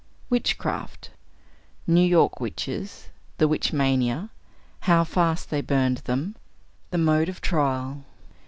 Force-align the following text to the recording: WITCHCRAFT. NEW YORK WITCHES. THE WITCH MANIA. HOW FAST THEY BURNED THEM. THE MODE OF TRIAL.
WITCHCRAFT. 0.31 1.11
NEW 1.85 2.01
YORK 2.01 2.39
WITCHES. 2.39 3.09
THE 3.37 3.47
WITCH 3.47 3.71
MANIA. 3.71 4.31
HOW 4.79 5.03
FAST 5.03 5.51
THEY 5.51 5.61
BURNED 5.61 5.97
THEM. 6.05 6.35
THE 6.89 6.97
MODE 6.97 7.29
OF 7.29 7.39
TRIAL. 7.39 8.03